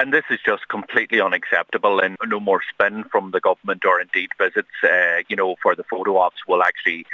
and 0.00 0.14
this 0.14 0.24
is 0.30 0.38
just 0.44 0.66
completely 0.68 1.20
unacceptable 1.20 2.00
and 2.00 2.16
no 2.26 2.40
more 2.40 2.62
spin 2.72 3.04
from 3.04 3.32
the 3.32 3.40
government 3.40 3.84
or 3.84 4.00
indeed 4.00 4.30
visits, 4.38 4.70
uh, 4.82 5.18
you 5.28 5.36
know, 5.36 5.56
for 5.62 5.76
the 5.76 5.84
photo 5.84 6.16
ops 6.16 6.38
will 6.48 6.62
actually 6.62 7.04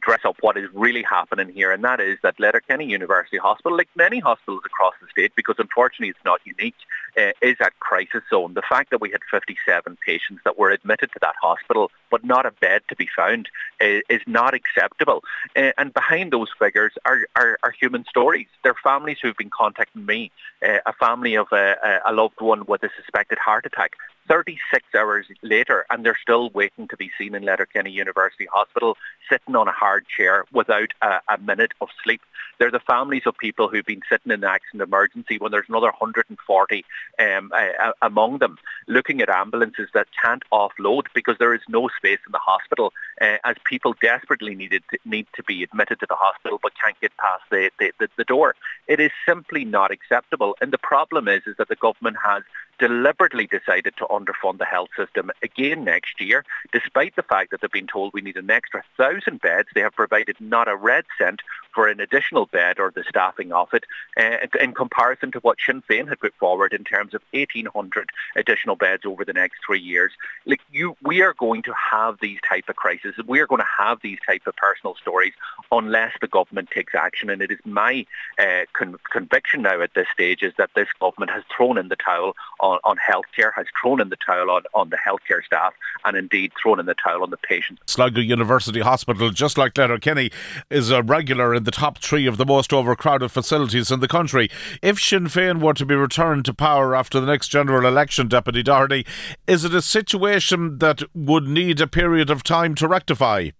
dress 0.00 0.20
up 0.24 0.36
what 0.40 0.56
is 0.56 0.68
really 0.72 1.02
happening 1.02 1.48
here, 1.48 1.72
and 1.72 1.82
that 1.84 2.00
is 2.00 2.18
that 2.22 2.38
Letterkenny 2.38 2.86
University 2.86 3.38
Hospital, 3.38 3.76
like 3.76 3.88
many 3.96 4.20
hospitals 4.20 4.62
across 4.64 4.94
the 5.00 5.08
state, 5.10 5.32
because 5.36 5.56
unfortunately 5.58 6.08
it's 6.08 6.24
not 6.24 6.40
unique, 6.44 6.74
uh, 7.18 7.32
is 7.42 7.56
at 7.60 7.78
crisis 7.80 8.22
zone. 8.30 8.54
The 8.54 8.62
fact 8.62 8.90
that 8.90 9.00
we 9.00 9.10
had 9.10 9.20
57 9.30 9.96
patients 10.04 10.40
that 10.44 10.58
were 10.58 10.70
admitted 10.70 11.12
to 11.12 11.18
that 11.22 11.34
hospital, 11.40 11.90
but 12.10 12.24
not 12.24 12.46
a 12.46 12.50
bed 12.50 12.82
to 12.88 12.96
be 12.96 13.08
found, 13.14 13.48
uh, 13.80 14.00
is 14.08 14.22
not 14.26 14.54
acceptable. 14.54 15.24
Uh, 15.56 15.72
and 15.78 15.92
behind 15.92 16.32
those 16.32 16.48
figures 16.58 16.92
are, 17.04 17.26
are, 17.36 17.58
are, 17.62 17.70
human 17.80 18.04
stories. 18.04 18.46
They're 18.62 18.74
families 18.82 19.18
who've 19.22 19.36
been 19.36 19.50
contacting 19.50 20.04
me, 20.04 20.30
uh, 20.62 20.78
a 20.86 20.92
family 20.92 21.34
of 21.36 21.46
a, 21.52 22.00
a 22.06 22.12
loved 22.12 22.40
one 22.40 22.66
with 22.66 22.82
a 22.82 22.90
suspected 22.96 23.38
heart 23.38 23.64
attack 23.64 23.92
36 24.30 24.84
hours 24.96 25.26
later 25.42 25.84
and 25.90 26.06
they're 26.06 26.16
still 26.22 26.50
waiting 26.50 26.86
to 26.86 26.96
be 26.96 27.10
seen 27.18 27.34
in 27.34 27.42
Letterkenny 27.42 27.90
University 27.90 28.46
Hospital, 28.52 28.96
sitting 29.28 29.56
on 29.56 29.66
a 29.66 29.72
hard 29.72 30.06
chair 30.06 30.44
without 30.52 30.90
a, 31.02 31.18
a 31.28 31.38
minute 31.38 31.72
of 31.80 31.88
sleep. 32.04 32.20
They're 32.60 32.70
the 32.70 32.78
families 32.78 33.22
of 33.26 33.36
people 33.38 33.68
who've 33.68 33.84
been 33.84 34.02
sitting 34.08 34.30
in 34.30 34.44
accident 34.44 34.82
emergency 34.82 35.38
when 35.38 35.50
there's 35.50 35.68
another 35.68 35.88
140 35.98 36.84
um, 37.18 37.50
uh, 37.52 37.92
among 38.02 38.38
them, 38.38 38.56
looking 38.86 39.20
at 39.20 39.28
ambulances 39.28 39.88
that 39.94 40.06
can't 40.22 40.44
offload 40.52 41.06
because 41.12 41.36
there 41.38 41.54
is 41.54 41.62
no 41.68 41.88
space 41.96 42.20
in 42.24 42.30
the 42.30 42.38
hospital 42.38 42.92
uh, 43.20 43.38
as 43.42 43.56
people 43.64 43.96
desperately 44.00 44.54
needed 44.54 44.84
to, 44.92 44.98
need 45.04 45.26
to 45.34 45.42
be 45.42 45.64
admitted 45.64 45.98
to 46.00 46.06
the 46.08 46.14
hospital 46.14 46.60
but 46.62 46.72
can't 46.80 47.00
get 47.00 47.16
past 47.16 47.42
the, 47.50 47.70
the, 47.80 47.92
the, 47.98 48.08
the 48.16 48.24
door. 48.24 48.54
It 48.86 49.00
is 49.00 49.10
simply 49.26 49.64
not 49.64 49.90
acceptable. 49.90 50.56
And 50.60 50.72
the 50.72 50.78
problem 50.78 51.26
is, 51.26 51.42
is 51.46 51.56
that 51.56 51.68
the 51.68 51.76
government 51.76 52.18
has 52.24 52.44
deliberately 52.80 53.46
decided 53.46 53.94
to 53.98 54.06
underfund 54.06 54.58
the 54.58 54.64
health 54.64 54.88
system 54.96 55.30
again 55.42 55.84
next 55.84 56.20
year, 56.20 56.44
despite 56.72 57.14
the 57.14 57.22
fact 57.22 57.50
that 57.50 57.60
they've 57.60 57.70
been 57.70 57.86
told 57.86 58.12
we 58.12 58.22
need 58.22 58.36
an 58.36 58.50
extra 58.50 58.82
thousand 58.96 59.40
beds. 59.40 59.68
They 59.74 59.82
have 59.82 59.94
provided 59.94 60.36
not 60.40 60.66
a 60.66 60.74
red 60.74 61.04
cent 61.18 61.42
for 61.74 61.88
an 61.88 62.00
additional 62.00 62.46
bed 62.46 62.78
or 62.78 62.92
the 62.94 63.04
staffing 63.08 63.52
of 63.52 63.68
it 63.72 63.84
uh, 64.16 64.46
in 64.60 64.74
comparison 64.74 65.30
to 65.32 65.38
what 65.40 65.58
Sinn 65.64 65.82
Féin 65.88 66.08
had 66.08 66.20
put 66.20 66.34
forward 66.34 66.72
in 66.72 66.84
terms 66.84 67.14
of 67.14 67.22
1,800 67.32 68.10
additional 68.36 68.76
beds 68.76 69.04
over 69.04 69.24
the 69.24 69.32
next 69.32 69.58
three 69.64 69.80
years. 69.80 70.12
Like 70.46 70.60
you, 70.72 70.96
we 71.02 71.22
are 71.22 71.34
going 71.34 71.62
to 71.62 71.74
have 71.90 72.18
these 72.20 72.38
type 72.48 72.68
of 72.68 72.76
crises. 72.76 73.14
We 73.26 73.40
are 73.40 73.46
going 73.46 73.60
to 73.60 73.84
have 73.84 74.00
these 74.02 74.18
type 74.26 74.46
of 74.46 74.56
personal 74.56 74.94
stories 74.96 75.32
unless 75.72 76.12
the 76.20 76.28
government 76.28 76.70
takes 76.70 76.94
action. 76.94 77.30
And 77.30 77.42
it 77.42 77.50
is 77.50 77.58
my 77.64 78.06
uh, 78.38 78.62
con- 78.72 78.96
conviction 79.10 79.62
now 79.62 79.80
at 79.80 79.94
this 79.94 80.08
stage 80.12 80.42
is 80.42 80.52
that 80.58 80.70
this 80.74 80.88
government 80.98 81.30
has 81.30 81.44
thrown 81.54 81.78
in 81.78 81.88
the 81.88 81.96
towel 81.96 82.34
on, 82.60 82.78
on 82.84 82.96
healthcare, 82.96 83.52
has 83.54 83.66
thrown 83.80 84.00
in 84.00 84.08
the 84.08 84.16
towel 84.16 84.50
on, 84.50 84.62
on 84.74 84.90
the 84.90 84.96
healthcare 84.96 85.44
staff, 85.44 85.74
and 86.04 86.16
indeed 86.16 86.52
thrown 86.60 86.80
in 86.80 86.86
the 86.86 86.94
towel 86.94 87.22
on 87.22 87.30
the 87.30 87.36
patients. 87.36 87.80
Sligo 87.86 88.20
University 88.20 88.80
Hospital, 88.80 89.30
just 89.30 89.58
like 89.58 89.76
Letterkenny, 89.76 90.30
is 90.70 90.90
a 90.90 91.02
regular 91.02 91.54
in 91.60 91.64
the 91.64 91.70
top 91.70 91.98
three 91.98 92.26
of 92.26 92.38
the 92.38 92.46
most 92.46 92.72
overcrowded 92.72 93.30
facilities 93.30 93.90
in 93.90 94.00
the 94.00 94.08
country. 94.08 94.48
If 94.80 94.98
Sinn 94.98 95.26
Féin 95.26 95.60
were 95.60 95.74
to 95.74 95.84
be 95.84 95.94
returned 95.94 96.46
to 96.46 96.54
power 96.54 96.96
after 96.96 97.20
the 97.20 97.26
next 97.26 97.48
general 97.48 97.86
election, 97.86 98.28
Deputy 98.28 98.62
Doherty, 98.62 99.04
is 99.46 99.66
it 99.66 99.74
a 99.74 99.82
situation 99.82 100.78
that 100.78 101.02
would 101.12 101.46
need 101.46 101.78
a 101.82 101.86
period 101.86 102.30
of 102.30 102.42
time 102.42 102.74
to 102.76 102.88
rectify? 102.88 103.50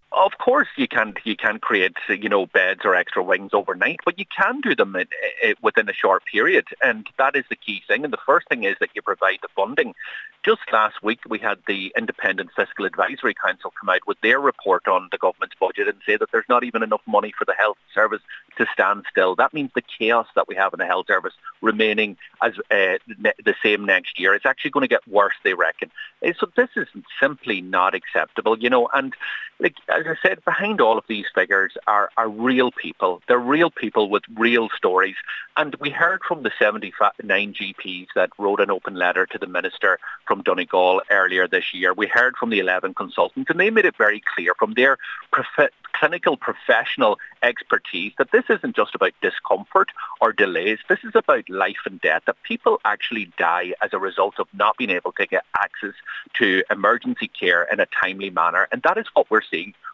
Course, 0.41 0.69
you 0.77 0.89
can 0.89 1.13
you 1.25 1.37
can 1.37 1.59
create 1.59 1.93
you 2.09 2.31
know 2.31 2.47
beds 2.47 2.81
or 2.85 2.95
extra 2.95 3.23
wings 3.23 3.51
overnight, 3.53 4.01
but 4.07 4.19
you 4.19 4.25
can 4.35 4.63
do 4.63 4.75
them 4.75 4.97
in, 4.97 5.07
in, 5.43 5.55
within 5.61 5.87
a 5.87 5.93
short 5.93 6.25
period, 6.25 6.65
and 6.83 7.07
that 7.19 7.37
is 7.37 7.45
the 7.51 7.57
key 7.57 7.83
thing. 7.87 8.05
And 8.05 8.13
the 8.13 8.25
first 8.25 8.49
thing 8.49 8.65
is 8.65 8.77
that 8.81 8.89
you 8.95 9.03
provide 9.03 9.41
the 9.43 9.49
funding. 9.55 9.95
Just 10.43 10.63
last 10.73 11.03
week, 11.03 11.21
we 11.29 11.39
had 11.39 11.59
the 11.67 11.93
Independent 11.95 12.53
Fiscal 12.57 12.87
Advisory 12.87 13.35
Council 13.35 13.71
come 13.79 13.91
out 13.91 14.07
with 14.07 14.19
their 14.23 14.41
report 14.41 14.89
on 14.89 15.11
the 15.13 15.19
government's 15.19 15.57
budget 15.61 15.89
and 15.89 15.99
say 16.07 16.17
that 16.17 16.31
there's 16.33 16.49
not 16.49 16.65
even 16.65 16.83
enough 16.83 17.03
money 17.07 17.35
for 17.37 17.45
the 17.45 17.53
health 17.53 17.77
service 17.95 18.23
to 18.57 18.65
stand 18.73 19.05
still. 19.11 19.37
That 19.37 19.53
means 19.53 19.71
the 19.75 19.83
chaos 19.83 20.27
that 20.37 20.49
we 20.49 20.55
have 20.55 20.73
in 20.73 20.79
the 20.79 20.87
health 20.87 21.09
service 21.09 21.35
remaining 21.61 22.17
as 22.43 22.55
uh, 22.71 22.97
ne- 23.19 23.35
the 23.45 23.55
same 23.63 23.85
next 23.85 24.19
year. 24.19 24.33
It's 24.33 24.47
actually 24.47 24.71
going 24.71 24.85
to 24.85 24.89
get 24.89 25.07
worse, 25.07 25.35
they 25.45 25.53
reckon. 25.53 25.91
Uh, 26.27 26.33
so 26.41 26.49
this 26.57 26.71
is 26.77 26.89
simply 27.21 27.61
not 27.61 27.95
acceptable, 27.95 28.59
you 28.59 28.71
know. 28.71 28.89
And 28.95 29.13
like 29.61 29.77
as 29.89 30.07
I 30.07 30.17
said, 30.23 30.45
behind 30.45 30.81
all 30.81 30.99
of 30.99 31.05
these 31.07 31.27
figures 31.35 31.77
are, 31.87 32.11
are 32.17 32.29
real 32.29 32.71
people. 32.71 33.23
They're 33.29 33.39
real 33.39 33.71
people 33.71 34.09
with 34.09 34.23
real 34.37 34.69
stories. 34.77 35.17
And 35.57 35.75
we 35.77 35.91
heard 35.91 36.23
from 36.27 36.43
the 36.43 36.51
79 36.59 37.55
GPs 37.55 38.09
that 38.15 38.31
wrote 38.39 38.61
an 38.61 38.71
open 38.71 38.95
letter 38.95 39.27
to 39.27 39.39
the 39.39 39.47
minister 39.47 39.99
from 40.27 40.43
Donegal 40.43 41.03
earlier 41.11 41.47
this 41.47 41.75
year. 41.75 41.93
We 41.93 42.07
heard 42.07 42.37
from 42.37 42.51
the 42.51 42.61
11 42.61 42.95
consultants, 42.95 43.51
and 43.51 43.61
they 43.61 43.71
made 43.71 43.85
it 43.85 43.97
very 43.97 44.23
clear 44.35 44.55
from 44.59 44.75
their 44.75 44.97
prof- 45.33 45.71
clinical 45.93 46.37
professional 46.37 47.19
expertise 47.43 48.13
that 48.17 48.33
this 48.33 48.45
isn't 48.49 48.75
just 48.75 48.95
about 48.95 49.13
discomfort 49.21 49.91
or 50.21 50.33
delays. 50.33 50.79
This 50.89 51.01
is 51.05 51.13
about 51.15 51.49
life 51.51 51.85
and 51.85 52.01
death, 52.01 52.23
that 52.27 52.43
people 52.43 52.81
actually 52.85 53.31
die 53.37 53.75
as 53.83 53.93
a 53.93 53.99
result 53.99 54.39
of 54.39 54.49
not 54.55 54.77
being 54.79 54.91
able 54.91 55.13
to 55.13 55.27
get 55.27 55.45
access 55.57 55.95
to 56.35 56.63
emergency 56.71 57.29
care 57.29 57.65
in 57.65 57.81
a 57.81 57.87
timely 57.87 58.31
manner. 58.31 58.67
And 58.73 58.83
that 58.83 58.97
is 58.97 59.07
what 59.13 59.31
we're 59.31 59.43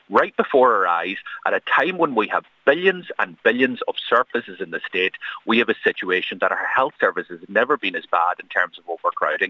right 0.09 0.37
before 0.37 0.75
our 0.75 0.87
eyes 0.87 1.17
at 1.47 1.55
a 1.55 1.61
time 1.61 1.99
when 1.99 2.15
we 2.15 2.29
have 2.29 2.45
billions 2.65 3.07
and 3.19 3.37
billions 3.43 3.81
of 3.89 3.97
surpluses 4.09 4.61
in 4.61 4.71
the 4.71 4.81
state. 4.87 5.15
We 5.47 5.59
have 5.59 5.69
a 5.69 5.75
situation 5.83 6.39
that 6.41 6.53
our 6.53 6.67
health 6.67 6.95
service 7.01 7.27
has 7.29 7.41
never 7.49 7.77
been 7.77 7.97
as 7.97 8.07
bad 8.07 8.39
in 8.41 8.49
terms 8.49 8.79
of 8.79 8.85
overcrowding. 8.89 9.45